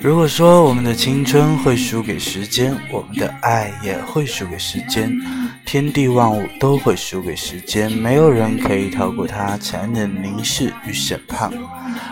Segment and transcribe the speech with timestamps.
[0.00, 5.16] 如果说我们的青春会输给时间，我们的爱也会输给时间，
[5.64, 11.48] 天地万物都会输给时间，没有人可以逃过它残忍的凝视与审判。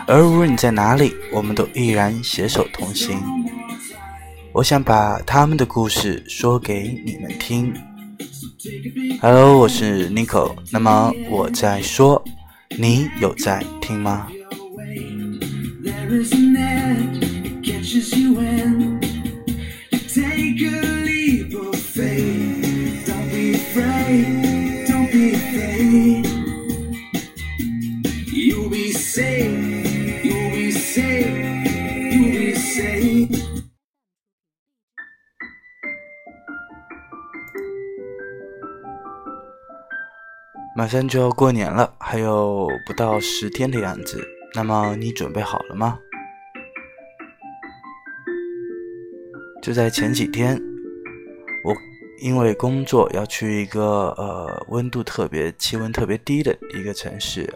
[0.07, 3.19] 而无论你在哪里，我们都依然携手同行。
[4.53, 7.73] 我想把他们的故事说给你们听。
[9.21, 10.55] Hello，我是 Nico。
[10.71, 12.23] 那么我在说，
[12.77, 14.27] 你有在听吗？
[40.75, 44.25] 马上就要过年了，还有不到十天的样子。
[44.55, 45.99] 那么你准备好了吗？
[49.61, 50.59] 就在前几天，
[51.63, 51.75] 我
[52.19, 57.47] 因为工作要去一个呃温度特别、气温特别低的一个城市，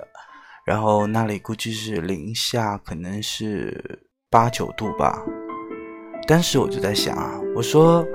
[0.66, 3.99] 然后那里估计是零下，可能是
[4.30, 5.23] 八九度吧。
[6.27, 8.05] 当时我就在想啊，我说，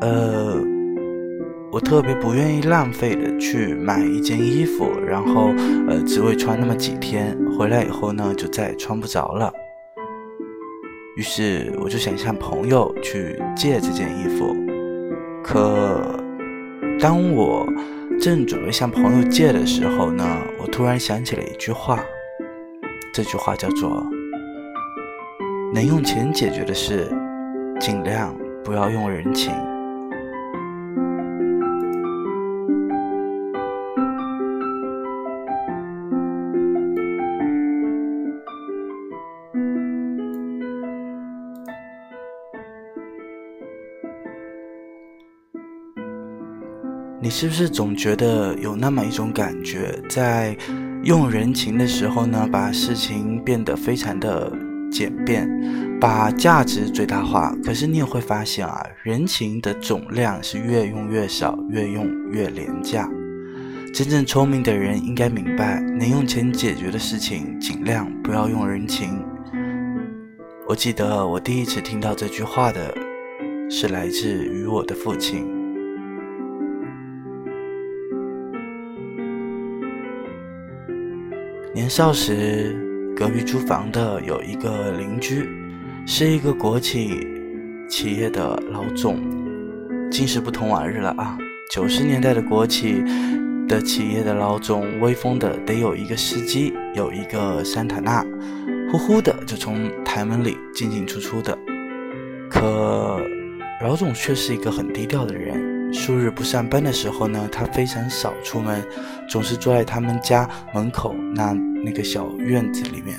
[0.00, 0.62] 呃。
[1.72, 5.48] 我特别不愿意浪费的去买一件衣服，然后
[5.88, 9.52] 呃只会穿那么几天，回来以后呢就再也穿不着了。
[11.16, 14.56] 于是我就想向朋友去借这件衣服，
[15.42, 16.00] 可
[16.98, 17.66] 当我
[18.18, 20.24] 正准备向朋友借的时候呢，
[20.58, 22.02] 我突然想起了一句话，
[23.12, 24.04] 这句话叫做：
[25.72, 27.08] 能用钱解决的事，
[27.78, 28.34] 尽量
[28.64, 29.52] 不要用人情。
[47.26, 50.56] 你是不是总觉得有那么一种感觉，在
[51.02, 54.52] 用人情的时候呢，把事情变得非常的
[54.92, 55.50] 简便，
[56.00, 57.52] 把价值最大化？
[57.64, 63.10] 可是你也会发现啊，人情的总量是越用越少，越用越廉价。
[63.92, 69.20] 真正聪明的人应该明白，能用钱解决的事情，尽量不要用人情。
[70.68, 72.94] 我记得我第一次听到这句话的，
[73.68, 75.55] 是来自于我的父亲。
[81.76, 82.74] 年少时，
[83.14, 85.46] 隔壁租房的有一个邻居，
[86.06, 87.28] 是一个国企
[87.86, 89.20] 企业的老总。
[90.10, 91.36] 今时不同往日了啊！
[91.70, 93.04] 九十年代的国企
[93.68, 98.24] 的企业的老总，威风的得有一个司机，有一个桑塔纳，
[98.90, 101.58] 呼呼的就从台门里进进出出的。
[102.48, 103.20] 可
[103.82, 105.75] 老总却是一个很低调的人。
[105.96, 108.84] 数日不上班的时候呢，他非常少出门，
[109.26, 113.16] 总是坐在他们家门口那那个小院子里面。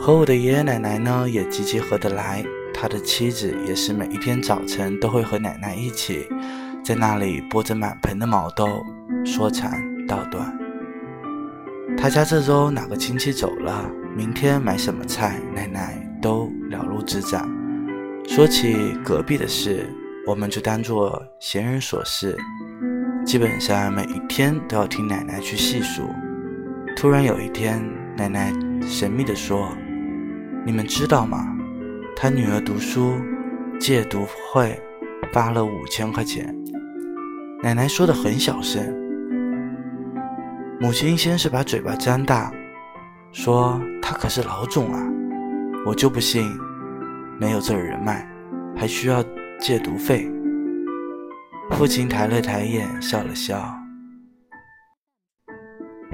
[0.00, 2.42] 和我的爷爷奶奶呢也极其合得来，
[2.72, 6.26] 他的妻子也是每一天早晨都会和奶奶一起
[6.82, 8.82] 在那里剥着满盆的毛豆，
[9.24, 9.70] 说长
[10.08, 10.58] 道短。
[11.98, 17.48] 他家这周哪个亲戚走了，明天买什么菜，奶奶都了如指掌。
[18.26, 19.86] 说起隔壁的事。
[20.24, 22.36] 我们就当做闲人所事，
[23.26, 26.08] 基本上每一天都要听奶奶去细数。
[26.96, 27.82] 突然有一天，
[28.16, 28.52] 奶奶
[28.82, 29.68] 神秘地说
[30.64, 31.44] ：“你们知道吗？
[32.14, 33.14] 他女儿读书
[33.80, 34.80] 戒毒会
[35.32, 36.56] 发了五千块钱。”
[37.60, 38.94] 奶奶说的很小声。
[40.80, 42.52] 母亲先是把嘴巴张大，
[43.32, 45.04] 说：“他可是老总啊，
[45.84, 46.48] 我就不信
[47.40, 48.24] 没有这人脉，
[48.76, 49.24] 还需要。”
[49.62, 50.28] 戒毒费。
[51.70, 53.72] 父亲抬了抬眼，笑了笑。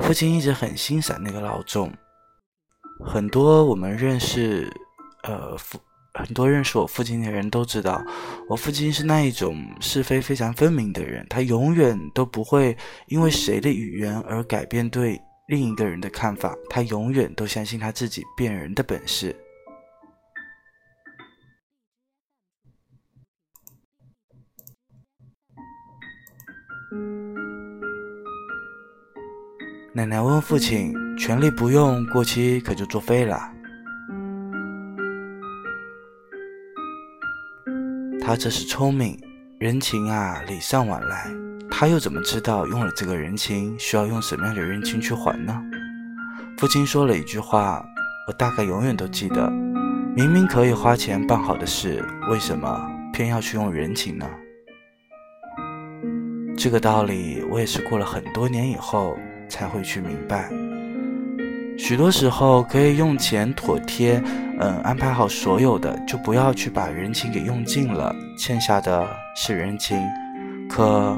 [0.02, 1.90] 父亲一直很欣赏那个老总。
[3.06, 4.70] 很多我们认识，
[5.22, 5.78] 呃，父
[6.12, 8.04] 很多认识我父亲的人都知道，
[8.50, 11.26] 我父亲是那一种是非非常分明的人。
[11.30, 16.54] 他永远都不会因为谁的语言而改变对另一个人的看法。
[16.68, 19.34] 他永远都相信他自己辨人的本事。
[29.98, 33.50] 奶奶问父亲：“权力不用，过期可就作废了。”
[38.22, 39.18] 他这是聪明，
[39.58, 41.26] 人情啊礼尚往来，
[41.68, 45.60] 他又怎么知道用了这个人情需要用什么样的人情去还呢？
[46.58, 47.84] 父亲说了一句话，
[48.28, 49.50] 我大概永远都记得：
[50.14, 54.24] 明明可以花钱办好的事，为什么偏要去用人情呢？
[56.56, 59.18] 这个道理，我也是过了很多年以后
[59.48, 60.48] 才会去明白。
[61.78, 64.20] 许多时候可以用钱妥帖，
[64.58, 68.14] 嗯，安排好所有的，就不要去把人情给用尽了。
[68.36, 69.96] 欠下的是人情，
[70.68, 71.16] 可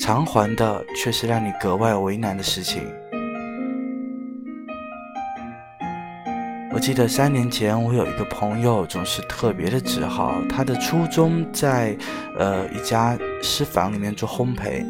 [0.00, 2.82] 偿还的却是让你格外为难的事情。
[6.70, 11.96] 我记得三年前，我有一个朋友总是特别的自豪，他的初中在
[12.38, 14.84] 呃一家私房里面做烘焙，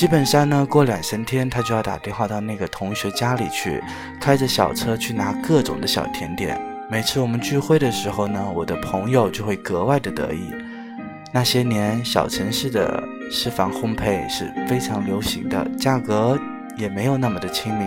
[0.00, 3.84] 基本上呢过两三天他就要打电话到那个同学家里去，
[4.18, 6.58] 开着小车去拿各种的小甜点。
[6.90, 10.50] 每次我们聚会的时候呢，我的朋友就会格外的得意。
[11.34, 16.40] 那些年小城市的私房烘焙是非常流行的，价格
[16.78, 17.86] 也没有那么的亲民。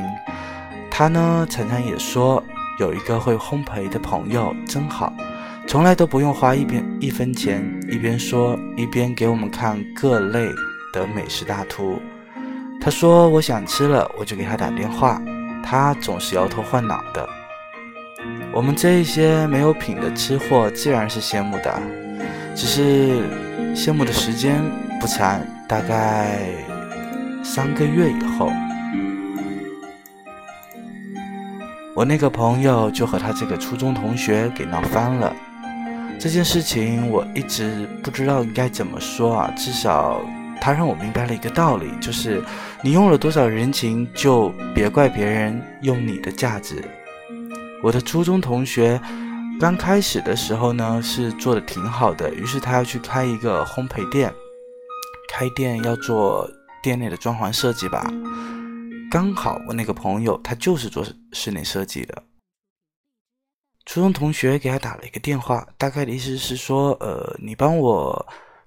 [0.91, 2.43] 他呢常常也说。
[2.79, 5.13] 有一个会烘焙的朋友真好，
[5.67, 10.47] 从来都不用花一边一分钱，一边说一边给我们看各类
[10.93, 11.99] 的美食大图。
[12.79, 15.21] 他说我想吃了，我就给他打电话，
[15.61, 17.27] 他总是摇头晃脑的。
[18.53, 21.81] 我们这一些没有品的吃货自然是羡慕的，
[22.55, 23.23] 只是
[23.75, 24.61] 羡慕的时间
[25.01, 26.39] 不长，大概
[27.43, 28.49] 三个月以后。
[31.95, 35.33] 我那个朋友就和他这个初中同学给闹翻了，
[36.19, 39.53] 这件事情我一直不知道该怎么说啊。
[39.55, 40.21] 至少
[40.63, 42.41] 他让我明白了一个道理，就是
[42.81, 46.81] 你用了多少人情，就别怪别人用你的价值。
[47.83, 48.97] 我的初中同学
[49.59, 54.33] 刚开始的时候呢，是做的挺好的，于是他要去开一个烘焙店，
[55.27, 56.49] 开店要做
[56.81, 58.09] 店内的装潢设计吧。
[59.11, 62.23] 刚好我那个朋友他就是做室内设计的，
[63.85, 68.25] 初中同学给他打了一个电话，大概的意思是说，呃，你帮我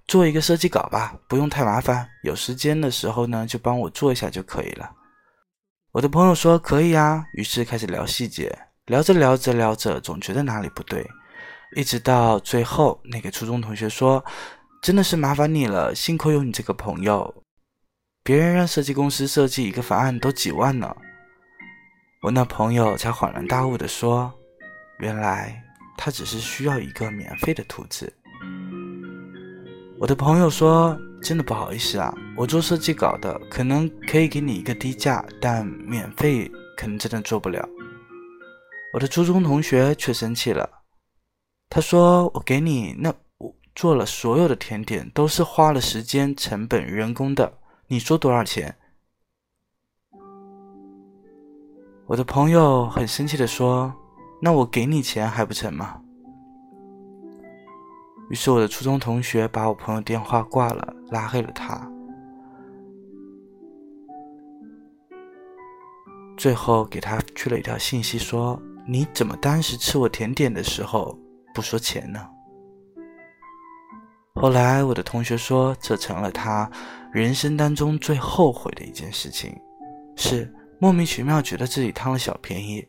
[0.09, 4.91] 做一个设计稿吧，不用太麻烦，有时间的时候呢就帮我做一下就可以了。
[5.93, 8.57] 我的朋友说可以啊，于是开始聊细节，
[8.87, 11.05] 聊着聊着聊着，总觉得哪里不对，
[11.75, 14.25] 一直到最后，那个初中同学说，
[14.83, 17.43] 真的是麻烦你了，幸亏有你这个朋友。
[18.23, 20.95] 别人让设计公司设计一个方案都几万呢，
[22.23, 24.33] 我那朋友才恍然大悟的说
[25.01, 25.63] ：“原来
[25.97, 28.13] 他只是需要一个免费的图纸。”
[29.99, 37.67] 我的朋友说：“真的不好意思啊，我做设计稿的，可能可以给你一个低价，但免费可能真的做不了。”
[38.93, 40.69] 我的初中同学却生气了，
[41.71, 47.51] 他说：“我给你那我做了所有的甜点，都是花了时间、成本、人工的。”
[47.89, 48.77] 你说多少钱？
[52.07, 53.95] 我的朋友很生气的说
[54.43, 56.01] ：“那我给你钱还不成吗？”
[58.29, 61.89] 于是我的初中同学把我朋友电话挂了，拉黑了他。
[66.37, 71.19] 最后给他去了一条信息说：“你怎么当时吃我甜点的时候
[71.55, 72.29] 不说钱呢？”
[74.35, 76.71] 后来我的同学说，这成了他
[77.11, 79.59] 人生当中最后悔的一件事情，
[80.15, 82.87] 是莫名其妙觉得自己贪了小便宜，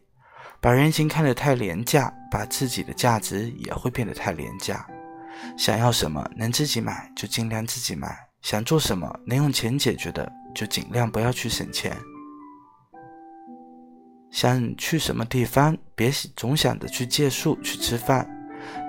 [0.60, 4.86] 把人情看得太廉价，把自己的价值也会变得太廉价。
[5.58, 11.96] 想要什么能自己买就尽量自己买，想做什么能用钱解决的就尽量不要去省钱。
[14.30, 18.30] 想去什么地方，别总想着去借宿去吃饭，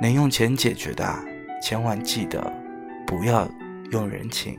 [0.02, 1.05] 能用钱解决的。
[1.62, 2.52] 千万记得，
[3.07, 3.49] 不要
[3.90, 4.57] 用人情。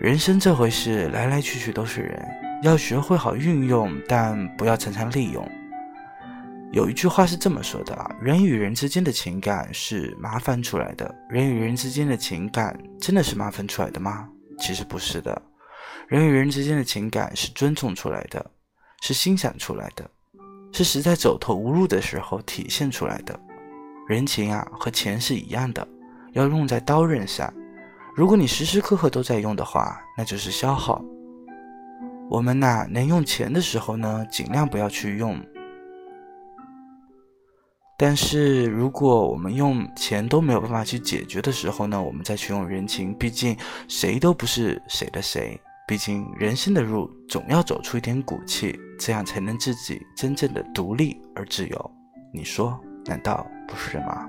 [0.00, 2.28] 人生这回事，来来去去都是人，
[2.62, 5.46] 要学会好运用，但不要常常利用。
[6.74, 11.14] 有一句话是这么说的啊：人与人之间的情感是麻烦出来的。
[11.30, 14.28] 人与人之间的情感真的是麻烦出来的吗？
[14.58, 15.40] 其实不是的。
[16.08, 18.44] 人与人之间的情感是尊重出来的，
[19.02, 20.10] 是欣赏出来的。
[20.72, 23.38] 是实在走投无路的时候体现出来的，
[24.08, 25.86] 人情啊和钱是一样的，
[26.32, 27.54] 要用在刀刃上。
[28.16, 31.00] 如果你时时刻刻都在用的话，那就是消耗。
[32.28, 35.40] 我们呐，能用钱的时候呢，尽量不要去用。
[37.96, 43.56] 但是如果我们用钱都没有办法去解决的时候呢，我们再去用人情，毕竟
[43.88, 45.60] 谁都不是谁的谁。
[45.86, 51.90] 毕竟人生的路总要走出一点骨气，这样才能自己真正的独立而自由。
[52.32, 54.28] 你说难道不是吗？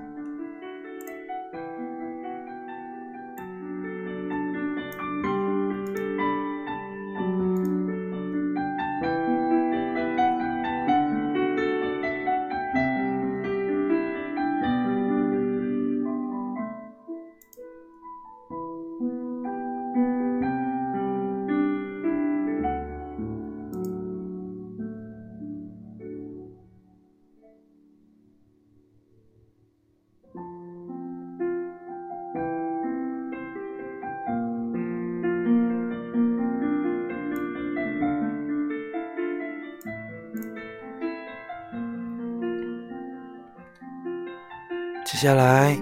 [45.16, 45.74] 接下来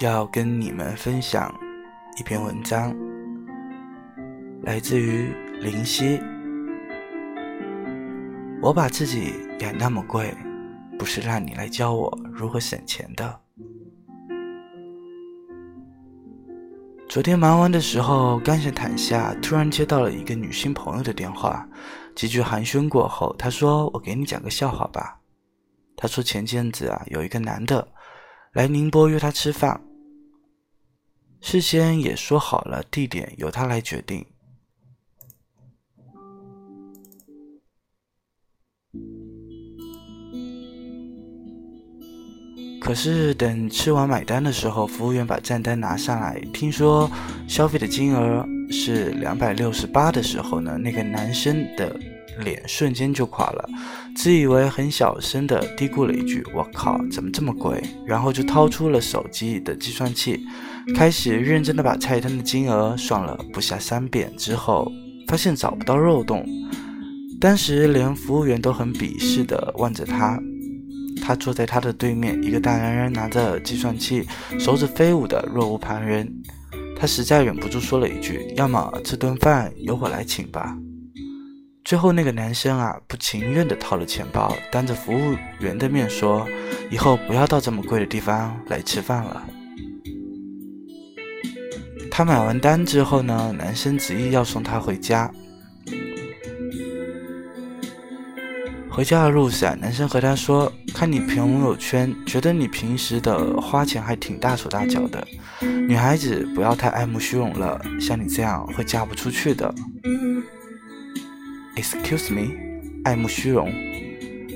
[0.00, 1.54] 要跟你们分享
[2.18, 2.92] 一篇文章，
[4.64, 6.20] 来自于林夕。
[8.60, 10.36] 我把自己养那么贵，
[10.98, 13.40] 不是让你来教我如何省钱的。
[17.08, 21.64] 昨天忙完的时候，刚想躺下，突然接到了一个女性朋友的电话。
[22.16, 25.20] 几句寒暄过后，她说：“我给你讲个笑话吧。”
[25.94, 27.86] 她说前阵子啊，有一个男的。
[28.54, 29.82] 来宁波约他吃饭，
[31.40, 34.24] 事先也说好了地点由他来决定。
[42.80, 47.10] 可是等吃完买单的时候，服务员把账单拿上来，听说
[47.48, 52.13] 消费的金额是两百六十八的时候呢，那个男生的。
[52.40, 53.68] 脸瞬间就垮了，
[54.16, 60.44] 自以为很小声的嘀咕了一句：“我靠，怎么这么贵？”然后就掏出了手机的计算器，
[60.94, 64.32] 开始认真的把菜单的金额算了不下三遍。
[64.36, 64.90] 之后
[65.28, 66.46] 发现找不到漏洞，
[67.40, 70.38] 当时连服务员都很鄙视的望着他。
[71.22, 74.26] 他坐在他的对面，一个大男人拿着计算器，
[74.58, 76.30] 手指飞舞的若无旁人。
[76.96, 80.76] 他实在忍不住说了一句：“要么这顿饭由我来请吧。”
[81.84, 86.48] 最后，那个男生啊，不情愿地掏了钱包，当着服务员的面说
[86.90, 89.44] ：“以后不要到这么贵的地方来吃饭了。”
[92.10, 95.30] 他买完单之后呢，男生执意要送她回家。
[98.88, 105.22] 回家的路上，男生和她说：“看你朋友圈，觉得你平时的花钱还挺大手大脚的。
[105.60, 109.74] 女孩子不要太爱慕虚荣了，像你这样会嫁不出去的。”
[111.76, 112.52] Excuse me，
[113.02, 113.68] 爱慕虚荣，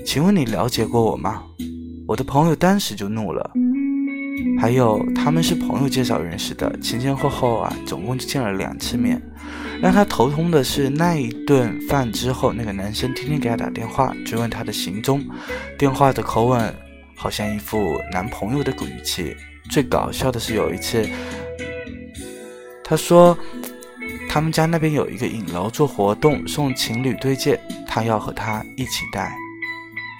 [0.07, 1.43] 请问你了解过我吗？
[2.07, 3.51] 我的朋友当时就怒了。
[4.61, 9.21] 还有，他们是朋友介绍认识的，前前后后啊，总共就见了两次面。
[9.83, 15.21] 让他头痛的是，那一顿饭之后，那个男生天天给他打电话，追问他的行踪，
[15.77, 16.73] 电话的口吻
[17.17, 19.35] 好像一副男朋友的语气。
[19.69, 21.05] 最搞笑的是有一次，
[22.85, 23.37] 他说。
[24.29, 29.33] 他们家那边有一个影楼做活动送情侣对戒，他要和他一起戴，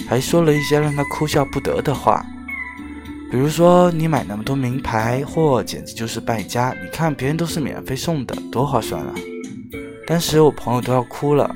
[0.09, 2.25] 还说了一些让他哭笑不得的话，
[3.31, 9.15] 比如说你买那么多名牌货简直就是败家，你看别人都是免费送的，多划算啊！
[10.07, 11.55] 当时我朋友都要哭了。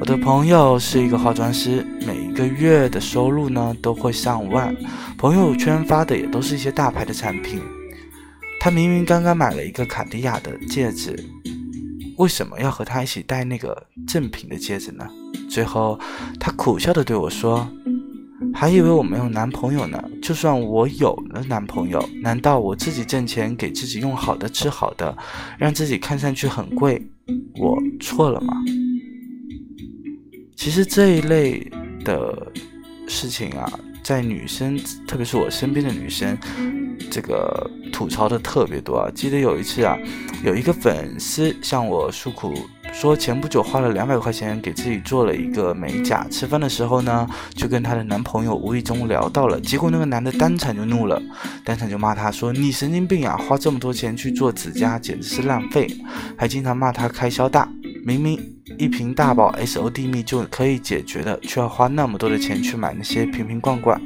[0.00, 4.74] 我的朋友是一个化妆师，每一个月的收入呢都会上万，
[5.16, 7.62] 朋友圈发的也都是一些大牌的产品。
[8.62, 11.18] 他明明刚刚买了一个卡地亚的戒指，
[12.16, 15.04] 为什么要和他一起戴那个正品的戒指呢？
[15.50, 15.98] 最后，
[16.38, 17.68] 他苦笑的对我说
[18.54, 20.00] ：“还以为我没有男朋友呢。
[20.22, 25.18] 就算我有了男朋友，难道我自己挣钱给自己用好的、吃好的，
[25.58, 27.04] 让自己看上去很贵，
[27.58, 28.54] 我错了吗？”
[30.54, 31.68] 其实这一类
[32.04, 32.52] 的
[33.08, 36.36] 事情啊，在女生，特别是我身边的女生。
[37.10, 39.10] 这个吐槽的特别多啊！
[39.14, 39.98] 记得有一次啊，
[40.42, 42.54] 有一个粉丝向我诉苦，
[42.90, 51.20] 说前不久花了两百块钱给自己做了一个美甲，吃饭的时候呢，就跟她的男朋友无意中聊到了，结果那个男的当场就怒了，
[51.64, 53.36] 当场就骂她说：“你神经病啊！
[53.36, 55.86] 花这么多钱去做指甲，简直是浪费！”
[56.38, 57.68] 还经常骂她开销大，
[58.06, 58.40] 明明
[58.82, 64.02] 一瓶大宝 S O D 蜜就可以解决的，却要花那么多的钱去买那些瓶瓶罐罐。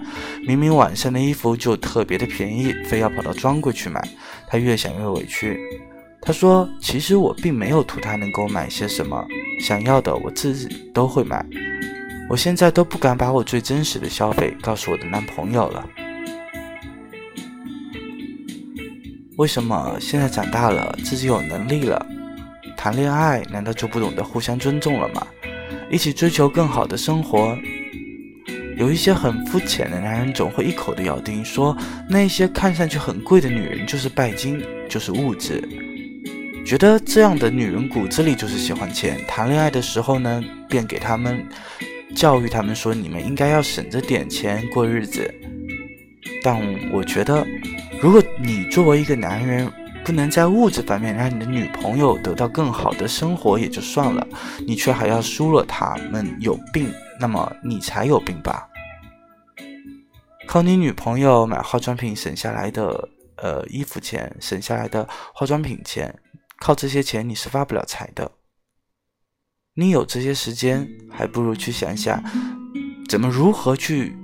[0.47, 4.07] 明明晚上的衣服就特别的便宜，非要跑到专柜去买。
[4.47, 5.59] 他越想越委屈。
[6.21, 9.27] 他说：“其实我并没有图他能够买些什么，
[9.63, 11.43] 想要的我自己都会买。
[12.29, 15.89] 我现在都不敢把我最真实的消费告诉我的男朋友了。
[19.39, 22.07] 为什么现在长大了，自己有能力了？”
[22.87, 25.27] 谈恋爱难道就不懂得互相尊重了吗？
[25.91, 27.59] 一起追求更好的生活，
[28.77, 31.77] 有一些很肤浅的男人总会一口的咬定说，
[32.09, 35.61] 那些看上去很贵的女人就是拜金，就是物质，
[36.65, 39.19] 觉得这样的女人骨子里就是喜欢钱。
[39.27, 41.45] 谈恋爱的时候呢，便给他们
[42.15, 45.29] 教育他们说，你们应该要省着点钱过日子。
[46.41, 46.57] 但
[46.93, 47.45] 我觉得，
[48.01, 49.69] 如果你作为一个男人，
[50.07, 54.25] 不能在物质方面让你的女朋友得到更好的生活也就算了，
[54.65, 58.69] 你却还要输了他们有病，那么你才有病吧？
[60.47, 63.09] 靠你女朋友买化妆品省下来的
[63.39, 66.17] 呃衣服钱，省下来的化妆品钱，
[66.61, 68.31] 靠这些钱你是发不了财的。
[69.75, 72.23] 你有这些时间，还不如去想想
[73.09, 74.17] 怎么如何去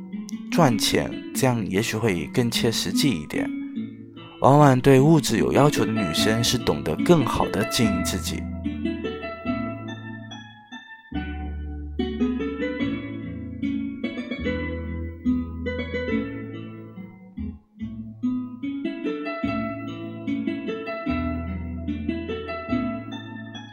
[0.53, 3.51] 赚钱，这样也许会更切实际一点。
[4.43, 8.43] 往往对物质有要求的女生是懂得更好的经营自己。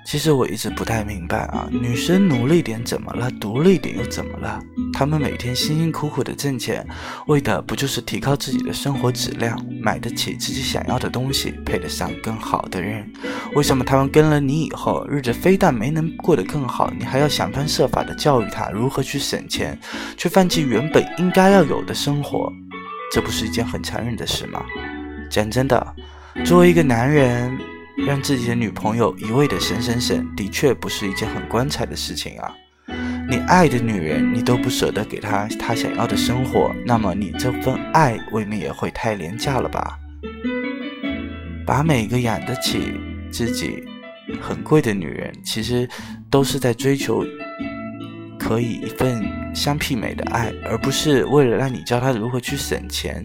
[0.05, 3.31] 其实我一直不太明白啊，女生努力点怎么了？
[3.39, 4.61] 独立点又怎么了？
[4.99, 6.85] 他们每天辛辛苦苦的挣钱，
[7.27, 13.09] 为的不就是提高自己的生活质量，买得起自己想要的东西，配得上更好的人？
[13.55, 19.79] 为什么他们跟了你以后，日子非但没能过得更好，你还要想方设法的教育他如何去省钱，
[20.17, 22.51] 却放弃原本应该要有的生活？
[23.09, 24.61] 这不是一件很残忍的事吗？
[25.31, 25.95] 讲真的，
[26.43, 27.57] 作为一个男人。
[28.05, 32.55] 让自己的女朋友一味的省省省，的确不是一件很光彩的事情啊！
[33.29, 39.99] 你爱的女人，你都不舍得给她她想要的生活，那么你这份爱未免也会太廉价了吧？
[41.63, 42.93] 把每个养得起
[43.29, 43.83] 自己
[44.41, 45.87] 很贵的女人，其实
[46.27, 47.23] 都是在追求
[48.39, 53.23] 可以一份相媲美的爱，而不是为了让你教她如何去省钱。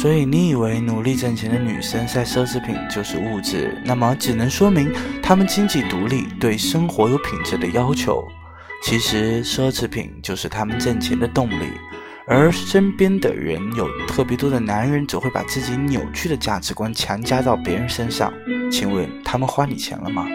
[0.00, 8.22] 所以你以为努力挣钱的女生晒奢侈品就是物质，那么只能说明她们经济独立，对生活有品质的要求。
[8.84, 11.72] 其实奢侈品就是她们挣钱的动力，
[12.26, 18.30] 而身边的人有特别多的男人只会把自己扭曲的价值观强加到别人身上。
[18.70, 20.26] 请问他们花你钱了吗？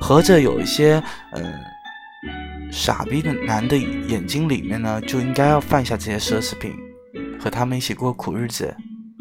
[0.00, 1.00] 合着有一些
[1.30, 1.54] 嗯
[2.72, 6.74] 傻逼的男的眼睛里面呢，就应该要放下这些奢侈品。
[7.42, 8.76] 和他们一起过苦日子，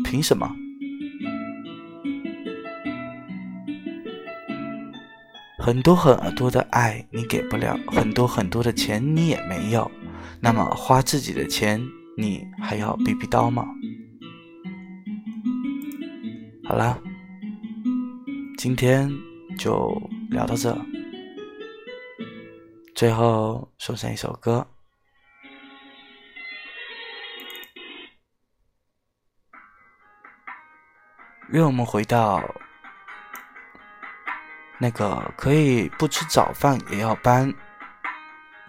[0.06, 0.48] 凭什么？
[5.58, 9.90] 很多很多的爱你给不了，很多很多的钱你也没有，
[10.40, 11.82] 那么花自己的钱
[12.16, 13.66] 你还要逼逼叨吗？
[16.64, 17.02] 好了，
[18.56, 19.12] 今天
[19.58, 20.78] 就聊到这，
[22.94, 24.68] 最后送上一首歌。
[31.52, 32.42] 让我们回到
[34.78, 37.54] 那个可以不吃早饭也要帮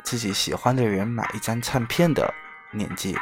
[0.02, 2.34] 自己喜欢的人买一张唱片的
[2.72, 3.16] 年纪。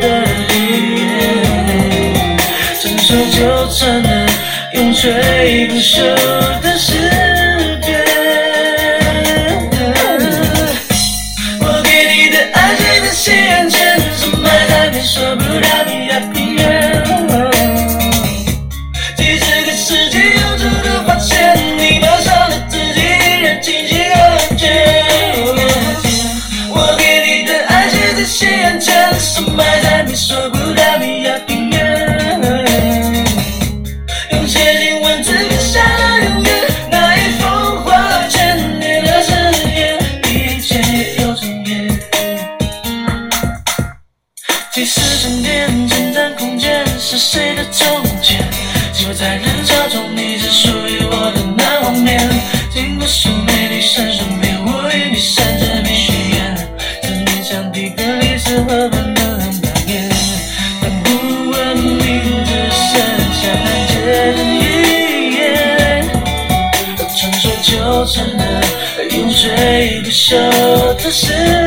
[0.00, 0.54] 的理
[1.00, 2.36] 由。
[2.80, 3.38] 传说就
[3.72, 4.26] 成了
[4.74, 6.00] 永垂不朽
[6.60, 7.09] 的诗
[44.80, 48.42] 历史沉淀，短暂空间，是谁的从前？
[48.94, 52.18] 寂寞在人潮中，你只属于我的那画面。
[52.72, 56.56] 经过神美女神身边，我与你相知并誓言。
[57.02, 60.10] 思念像底格里斯河般的两延年，
[60.80, 62.88] 但不文明只剩
[63.36, 63.92] 下残缺
[64.32, 65.38] 的一页。
[67.18, 67.70] 传说就
[68.06, 68.42] 成了
[69.10, 70.32] 永垂不朽
[71.04, 71.59] 的诗。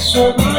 [0.00, 0.49] 都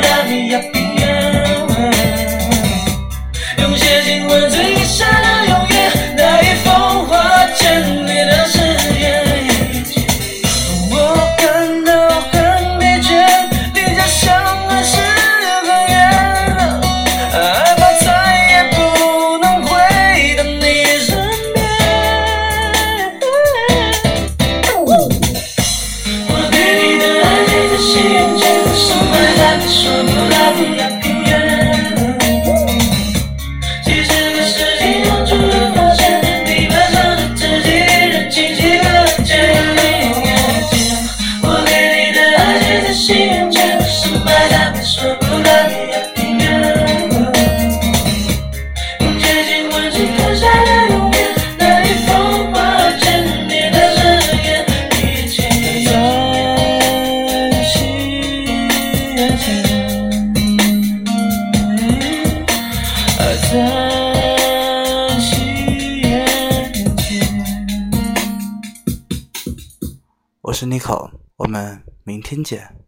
[72.32, 72.81] 听见。